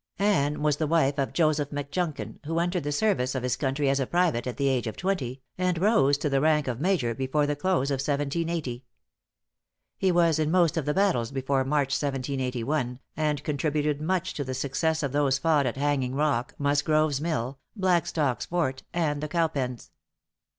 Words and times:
Ann 0.17 0.63
was 0.63 0.77
the 0.77 0.87
wife 0.87 1.19
of 1.19 1.31
Joseph 1.31 1.69
Mcjunkin, 1.69 2.39
who 2.47 2.57
entered 2.57 2.83
the 2.85 2.91
service 2.91 3.35
of 3.35 3.43
his 3.43 3.55
country 3.55 3.87
as 3.87 3.99
a 3.99 4.07
private, 4.07 4.47
at 4.47 4.57
the 4.57 4.67
age 4.67 4.87
of 4.87 4.97
twenty, 4.97 5.43
and 5.59 5.77
rose 5.77 6.17
to 6.17 6.27
the 6.27 6.41
rank 6.41 6.67
of 6.67 6.79
major 6.81 7.13
before 7.13 7.45
the 7.45 7.55
close 7.55 7.91
of 7.91 7.99
1780. 7.99 8.83
He 9.99 10.11
was 10.11 10.39
in 10.39 10.49
most 10.49 10.75
of 10.75 10.85
the 10.85 10.95
battles 10.95 11.29
before 11.29 11.63
March, 11.63 11.89
1781, 11.91 12.99
and 13.15 13.43
contributed 13.43 14.01
much 14.01 14.33
to 14.33 14.43
the 14.43 14.55
success 14.55 15.03
of 15.03 15.11
those 15.11 15.37
fought 15.37 15.67
at 15.67 15.77
Hanging 15.77 16.15
Rock, 16.15 16.55
Mus 16.57 16.81
grove's 16.81 17.21
Mill, 17.21 17.59
Blackstock's 17.75 18.47
Fort, 18.47 18.81
and 18.91 19.21
the 19.21 19.29
Cowpens. 19.29 19.91